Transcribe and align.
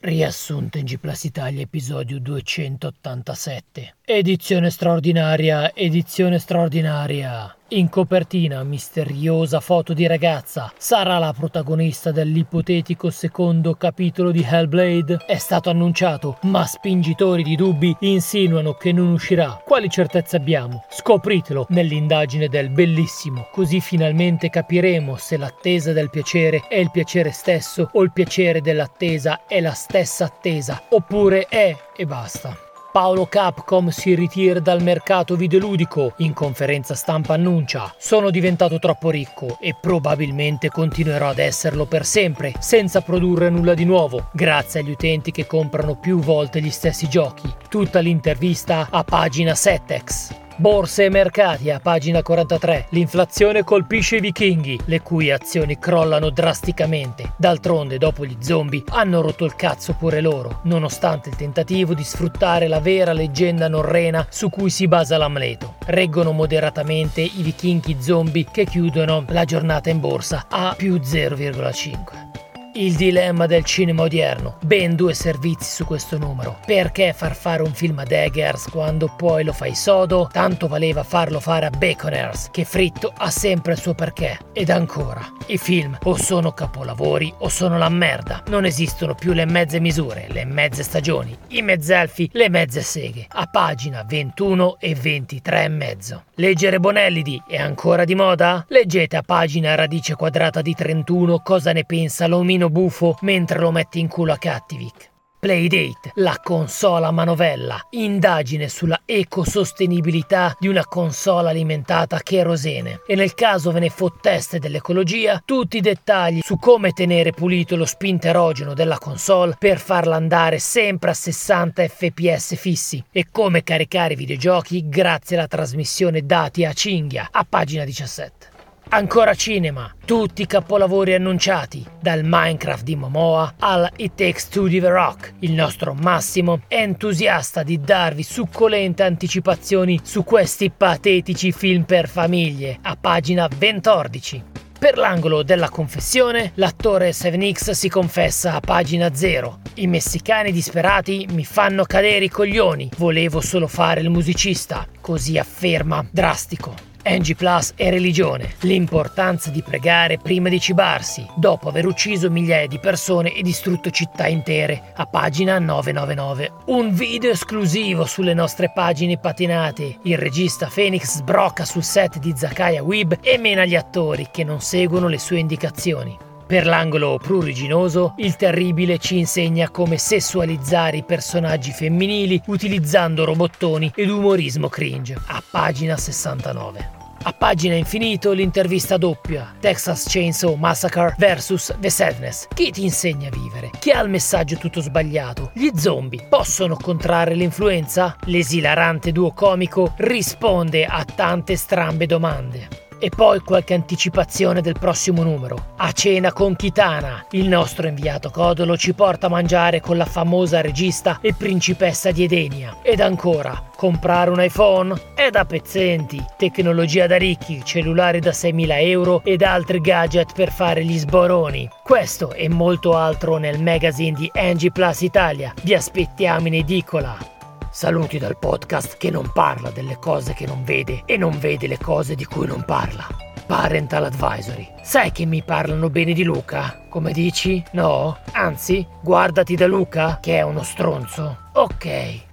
Riassunto 0.00 0.78
in 0.78 0.84
G 0.84 0.96
Plus 0.96 1.24
Italia 1.24 1.60
episodio 1.60 2.20
287. 2.20 3.97
Edizione 4.10 4.70
straordinaria, 4.70 5.74
edizione 5.74 6.38
straordinaria. 6.38 7.54
In 7.72 7.90
copertina, 7.90 8.62
misteriosa 8.62 9.60
foto 9.60 9.92
di 9.92 10.06
ragazza. 10.06 10.72
Sarà 10.78 11.18
la 11.18 11.34
protagonista 11.36 12.10
dell'ipotetico 12.10 13.10
secondo 13.10 13.74
capitolo 13.74 14.30
di 14.30 14.42
Hellblade? 14.42 15.18
È 15.26 15.36
stato 15.36 15.68
annunciato, 15.68 16.38
ma 16.44 16.64
spingitori 16.64 17.42
di 17.42 17.54
dubbi 17.54 17.94
insinuano 18.00 18.72
che 18.72 18.92
non 18.92 19.08
uscirà. 19.08 19.60
Quali 19.62 19.90
certezze 19.90 20.36
abbiamo? 20.36 20.86
Scopritelo 20.88 21.66
nell'indagine 21.68 22.48
del 22.48 22.70
bellissimo, 22.70 23.48
così 23.52 23.78
finalmente 23.82 24.48
capiremo 24.48 25.16
se 25.16 25.36
l'attesa 25.36 25.92
del 25.92 26.08
piacere 26.08 26.64
è 26.66 26.76
il 26.76 26.90
piacere 26.90 27.30
stesso 27.30 27.90
o 27.92 28.02
il 28.02 28.12
piacere 28.12 28.62
dell'attesa 28.62 29.44
è 29.46 29.60
la 29.60 29.74
stessa 29.74 30.24
attesa, 30.24 30.84
oppure 30.88 31.44
è 31.46 31.76
e 31.94 32.06
basta. 32.06 32.56
Paolo 32.98 33.26
Capcom 33.26 33.90
si 33.90 34.16
ritira 34.16 34.58
dal 34.58 34.82
mercato 34.82 35.36
videoludico. 35.36 36.14
In 36.16 36.32
conferenza 36.32 36.96
stampa 36.96 37.34
annuncia: 37.34 37.94
Sono 37.96 38.28
diventato 38.28 38.80
troppo 38.80 39.10
ricco 39.10 39.56
e 39.60 39.76
probabilmente 39.80 40.68
continuerò 40.68 41.28
ad 41.28 41.38
esserlo 41.38 41.86
per 41.86 42.04
sempre, 42.04 42.54
senza 42.58 43.00
produrre 43.00 43.50
nulla 43.50 43.74
di 43.74 43.84
nuovo, 43.84 44.30
grazie 44.32 44.80
agli 44.80 44.90
utenti 44.90 45.30
che 45.30 45.46
comprano 45.46 45.94
più 45.94 46.18
volte 46.18 46.60
gli 46.60 46.70
stessi 46.70 47.08
giochi. 47.08 47.48
Tutta 47.68 48.00
l'intervista 48.00 48.88
a 48.90 49.04
pagina 49.04 49.54
Setex. 49.54 50.47
Borse 50.60 51.04
e 51.04 51.08
mercati 51.08 51.70
a 51.70 51.78
pagina 51.78 52.20
43. 52.20 52.86
L'inflazione 52.90 53.62
colpisce 53.62 54.16
i 54.16 54.20
vichinghi, 54.20 54.76
le 54.86 55.02
cui 55.02 55.30
azioni 55.30 55.78
crollano 55.78 56.30
drasticamente. 56.30 57.32
D'altronde, 57.36 57.96
dopo 57.96 58.26
gli 58.26 58.36
zombie, 58.40 58.82
hanno 58.88 59.20
rotto 59.20 59.44
il 59.44 59.54
cazzo 59.54 59.92
pure 59.92 60.20
loro, 60.20 60.58
nonostante 60.64 61.28
il 61.28 61.36
tentativo 61.36 61.94
di 61.94 62.02
sfruttare 62.02 62.66
la 62.66 62.80
vera 62.80 63.12
leggenda 63.12 63.68
norrena 63.68 64.26
su 64.28 64.50
cui 64.50 64.68
si 64.68 64.88
basa 64.88 65.16
l'Amleto. 65.16 65.76
Reggono 65.86 66.32
moderatamente 66.32 67.20
i 67.20 67.42
vichinghi 67.42 67.98
zombie 68.00 68.46
che 68.50 68.64
chiudono 68.64 69.26
la 69.28 69.44
giornata 69.44 69.90
in 69.90 70.00
borsa 70.00 70.46
a 70.48 70.74
più 70.76 70.96
0,5. 70.96 72.47
Il 72.78 72.94
dilemma 72.94 73.46
del 73.46 73.64
cinema 73.64 74.02
odierno. 74.02 74.58
Ben 74.62 74.94
due 74.94 75.12
servizi 75.12 75.68
su 75.68 75.84
questo 75.84 76.16
numero. 76.16 76.60
Perché 76.64 77.12
far 77.12 77.34
fare 77.34 77.64
un 77.64 77.74
film 77.74 77.98
ad 77.98 78.12
Eggers 78.12 78.68
quando 78.68 79.12
poi 79.16 79.42
lo 79.42 79.52
fai 79.52 79.74
sodo? 79.74 80.28
Tanto 80.30 80.68
valeva 80.68 81.02
farlo 81.02 81.40
fare 81.40 81.66
a 81.66 81.70
Baconers, 81.70 82.50
che 82.52 82.64
fritto 82.64 83.12
ha 83.16 83.30
sempre 83.30 83.72
il 83.72 83.80
suo 83.80 83.94
perché. 83.94 84.38
Ed 84.52 84.70
ancora, 84.70 85.28
i 85.46 85.58
film 85.58 85.98
o 86.04 86.16
sono 86.16 86.52
capolavori 86.52 87.34
o 87.38 87.48
sono 87.48 87.78
la 87.78 87.88
merda. 87.88 88.44
Non 88.46 88.64
esistono 88.64 89.16
più 89.16 89.32
le 89.32 89.44
mezze 89.44 89.80
misure, 89.80 90.28
le 90.28 90.44
mezze 90.44 90.84
stagioni, 90.84 91.36
i 91.48 91.62
mezzelfi, 91.62 92.30
le 92.34 92.48
mezze 92.48 92.82
seghe. 92.82 93.26
A 93.28 93.46
pagina 93.46 94.04
21 94.08 94.76
e 94.78 94.94
23 94.94 95.64
e 95.64 95.68
mezzo. 95.68 96.22
Leggere 96.34 96.78
Bonellidi 96.78 97.42
è 97.48 97.56
ancora 97.56 98.04
di 98.04 98.14
moda? 98.14 98.64
Leggete 98.68 99.16
a 99.16 99.22
pagina 99.22 99.74
radice 99.74 100.14
quadrata 100.14 100.62
di 100.62 100.74
31 100.74 101.40
cosa 101.40 101.72
ne 101.72 101.82
pensa 101.82 102.28
l'omino 102.28 102.66
buffo 102.70 103.16
mentre 103.20 103.58
lo 103.58 103.70
metti 103.70 104.00
in 104.00 104.08
culo 104.08 104.32
a 104.32 104.38
Cattivic. 104.38 105.10
Playdate, 105.40 106.10
la 106.14 106.40
console 106.42 107.06
a 107.06 107.12
manovella, 107.12 107.78
indagine 107.90 108.68
sulla 108.68 109.02
ecosostenibilità 109.04 110.56
di 110.58 110.66
una 110.66 110.84
console 110.84 111.50
alimentata 111.50 112.16
a 112.16 112.20
cherosene 112.20 113.02
e 113.06 113.14
nel 113.14 113.34
caso 113.34 113.70
ve 113.70 113.78
ne 113.78 113.88
fotteste 113.88 114.58
dell'ecologia, 114.58 115.40
tutti 115.44 115.76
i 115.76 115.80
dettagli 115.80 116.40
su 116.42 116.58
come 116.58 116.90
tenere 116.90 117.30
pulito 117.30 117.76
lo 117.76 117.86
spinterogeno 117.86 118.74
della 118.74 118.98
console 118.98 119.54
per 119.56 119.78
farla 119.78 120.16
andare 120.16 120.58
sempre 120.58 121.10
a 121.10 121.14
60 121.14 121.86
fps 121.86 122.56
fissi 122.56 123.04
e 123.12 123.26
come 123.30 123.62
caricare 123.62 124.14
i 124.14 124.16
videogiochi 124.16 124.88
grazie 124.88 125.36
alla 125.36 125.46
trasmissione 125.46 126.22
dati 126.22 126.64
a 126.64 126.72
cinghia 126.72 127.28
a 127.30 127.46
pagina 127.48 127.84
17. 127.84 128.57
Ancora 128.90 129.34
cinema, 129.34 129.94
tutti 130.02 130.40
i 130.40 130.46
capolavori 130.46 131.12
annunciati, 131.12 131.84
dal 132.00 132.22
Minecraft 132.24 132.82
di 132.84 132.96
Momoa 132.96 133.56
al 133.58 133.86
It 133.96 134.14
Takes 134.14 134.48
Two 134.48 134.66
di 134.66 134.80
The 134.80 134.88
Rock. 134.88 135.34
Il 135.40 135.52
nostro 135.52 135.92
Massimo 135.92 136.62
è 136.68 136.76
entusiasta 136.76 137.62
di 137.62 137.78
darvi 137.82 138.22
succolente 138.22 139.02
anticipazioni 139.02 140.00
su 140.02 140.24
questi 140.24 140.70
patetici 140.70 141.52
film 141.52 141.82
per 141.82 142.08
famiglie, 142.08 142.78
a 142.80 142.96
pagina 142.98 143.46
14. 143.46 144.42
Per 144.78 144.96
l'angolo 144.96 145.42
della 145.42 145.68
confessione, 145.68 146.52
l'attore 146.54 147.10
7X 147.10 147.72
si 147.72 147.90
confessa 147.90 148.54
a 148.54 148.60
pagina 148.60 149.12
0. 149.12 149.58
I 149.74 149.86
messicani 149.86 150.50
disperati 150.50 151.28
mi 151.30 151.44
fanno 151.44 151.84
cadere 151.84 152.24
i 152.24 152.30
coglioni, 152.30 152.88
volevo 152.96 153.42
solo 153.42 153.66
fare 153.66 154.00
il 154.00 154.08
musicista, 154.08 154.86
così 154.98 155.36
afferma 155.36 156.06
drastico. 156.10 156.88
NG 157.04 157.34
Plus 157.34 157.72
e 157.76 157.90
religione, 157.90 158.54
l'importanza 158.60 159.50
di 159.50 159.62
pregare 159.62 160.18
prima 160.18 160.48
di 160.48 160.60
cibarsi, 160.60 161.26
dopo 161.36 161.68
aver 161.68 161.86
ucciso 161.86 162.30
migliaia 162.30 162.66
di 162.66 162.78
persone 162.78 163.34
e 163.34 163.42
distrutto 163.42 163.90
città 163.90 164.26
intere, 164.26 164.92
a 164.94 165.06
pagina 165.06 165.58
999. 165.58 166.52
Un 166.66 166.92
video 166.92 167.30
esclusivo 167.30 168.04
sulle 168.04 168.34
nostre 168.34 168.70
pagine 168.74 169.18
patinate. 169.18 169.98
Il 170.02 170.18
regista 170.18 170.70
Phoenix 170.72 171.16
sbrocca 171.16 171.64
sul 171.64 171.84
set 171.84 172.18
di 172.18 172.32
Zakaya 172.36 172.82
Weeb 172.82 173.18
e 173.20 173.38
mena 173.38 173.64
gli 173.64 173.76
attori 173.76 174.28
che 174.30 174.44
non 174.44 174.60
seguono 174.60 175.08
le 175.08 175.18
sue 175.18 175.38
indicazioni. 175.38 176.26
Per 176.48 176.64
l'angolo 176.64 177.18
pruriginoso, 177.22 178.14
il 178.16 178.34
terribile 178.36 178.96
ci 178.96 179.18
insegna 179.18 179.68
come 179.68 179.98
sessualizzare 179.98 180.96
i 180.96 181.04
personaggi 181.04 181.72
femminili 181.72 182.40
utilizzando 182.46 183.26
robottoni 183.26 183.92
ed 183.94 184.08
umorismo 184.08 184.70
cringe, 184.70 185.14
a 185.26 185.42
pagina 185.50 185.98
69. 185.98 186.96
A 187.24 187.34
pagina 187.34 187.74
infinito 187.74 188.32
l'intervista 188.32 188.96
doppia 188.96 189.56
Texas 189.60 190.06
Chainsaw 190.08 190.54
Massacre 190.54 191.14
vs 191.18 191.76
The 191.78 191.90
Sadness. 191.90 192.48
Chi 192.54 192.70
ti 192.70 192.82
insegna 192.82 193.28
a 193.28 193.30
vivere? 193.30 193.68
Chi 193.78 193.90
ha 193.90 194.00
il 194.00 194.08
messaggio 194.08 194.56
tutto 194.56 194.80
sbagliato? 194.80 195.50
Gli 195.52 195.68
zombie 195.74 196.24
possono 196.30 196.76
contrarre 196.76 197.34
l'influenza? 197.34 198.16
L'esilarante 198.24 199.12
duo 199.12 199.32
comico 199.32 199.92
risponde 199.98 200.86
a 200.86 201.04
tante 201.04 201.56
strambe 201.56 202.06
domande. 202.06 202.87
E 202.98 203.10
poi 203.10 203.40
qualche 203.40 203.74
anticipazione 203.74 204.60
del 204.60 204.76
prossimo 204.78 205.22
numero. 205.22 205.74
A 205.76 205.92
cena 205.92 206.32
con 206.32 206.56
Kitana, 206.56 207.26
il 207.30 207.48
nostro 207.48 207.86
inviato 207.86 208.30
Codolo 208.30 208.76
ci 208.76 208.92
porta 208.92 209.26
a 209.26 209.30
mangiare 209.30 209.80
con 209.80 209.96
la 209.96 210.04
famosa 210.04 210.60
regista 210.60 211.18
e 211.20 211.32
principessa 211.32 212.10
di 212.10 212.24
Edenia. 212.24 212.78
Ed 212.82 213.00
ancora, 213.00 213.70
comprare 213.76 214.30
un 214.30 214.42
iPhone? 214.42 214.94
È 215.14 215.30
da 215.30 215.44
pezzenti. 215.44 216.24
Tecnologia 216.36 217.06
da 217.06 217.16
ricchi, 217.16 217.64
cellulari 217.64 218.18
da 218.18 218.30
6.000 218.30 218.66
euro 218.80 219.20
ed 219.24 219.42
altri 219.42 219.80
gadget 219.80 220.32
per 220.32 220.50
fare 220.50 220.84
gli 220.84 220.98
sboroni. 220.98 221.68
Questo 221.84 222.32
e 222.32 222.48
molto 222.48 222.96
altro 222.96 223.36
nel 223.36 223.62
magazine 223.62 224.16
di 224.18 224.30
Angie 224.34 224.72
Plus 224.72 225.02
Italia. 225.02 225.54
Vi 225.62 225.74
aspettiamo 225.74 226.48
in 226.48 226.54
edicola. 226.54 227.37
Saluti 227.78 228.18
dal 228.18 228.36
podcast 228.36 228.96
che 228.96 229.08
non 229.08 229.30
parla 229.32 229.70
delle 229.70 229.98
cose 230.00 230.34
che 230.34 230.46
non 230.46 230.64
vede 230.64 231.04
e 231.06 231.16
non 231.16 231.38
vede 231.38 231.68
le 231.68 231.78
cose 231.78 232.16
di 232.16 232.24
cui 232.24 232.44
non 232.44 232.64
parla. 232.64 233.06
Parental 233.46 234.06
Advisory. 234.06 234.68
Sai 234.82 235.12
che 235.12 235.24
mi 235.26 235.44
parlano 235.44 235.88
bene 235.88 236.12
di 236.12 236.24
Luca? 236.24 236.86
Come 236.88 237.12
dici? 237.12 237.62
No? 237.74 238.18
Anzi, 238.32 238.84
guardati 239.00 239.54
da 239.54 239.68
Luca, 239.68 240.18
che 240.20 240.38
è 240.38 240.42
uno 240.42 240.64
stronzo. 240.64 241.50
Ok. 241.52 242.26